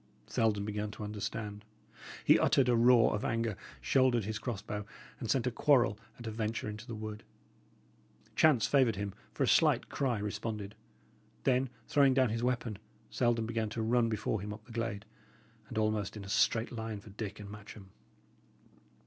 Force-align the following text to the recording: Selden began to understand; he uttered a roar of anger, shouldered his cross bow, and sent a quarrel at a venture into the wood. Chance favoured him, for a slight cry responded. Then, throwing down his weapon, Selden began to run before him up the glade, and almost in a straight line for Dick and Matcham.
Selden 0.25 0.65
began 0.65 0.89
to 0.89 1.03
understand; 1.03 1.63
he 2.25 2.39
uttered 2.39 2.67
a 2.67 2.75
roar 2.75 3.13
of 3.13 3.23
anger, 3.23 3.55
shouldered 3.81 4.25
his 4.25 4.39
cross 4.39 4.59
bow, 4.63 4.83
and 5.19 5.29
sent 5.29 5.45
a 5.45 5.51
quarrel 5.51 5.99
at 6.17 6.25
a 6.25 6.31
venture 6.31 6.67
into 6.67 6.87
the 6.87 6.95
wood. 6.95 7.21
Chance 8.35 8.65
favoured 8.65 8.95
him, 8.95 9.13
for 9.31 9.43
a 9.43 9.47
slight 9.47 9.89
cry 9.89 10.17
responded. 10.17 10.73
Then, 11.43 11.69
throwing 11.87 12.15
down 12.15 12.29
his 12.29 12.41
weapon, 12.41 12.79
Selden 13.11 13.45
began 13.45 13.69
to 13.69 13.83
run 13.83 14.09
before 14.09 14.41
him 14.41 14.51
up 14.51 14.65
the 14.65 14.71
glade, 14.71 15.05
and 15.69 15.77
almost 15.77 16.17
in 16.17 16.23
a 16.23 16.29
straight 16.29 16.71
line 16.71 16.99
for 16.99 17.11
Dick 17.11 17.39
and 17.39 17.47
Matcham. 17.51 17.91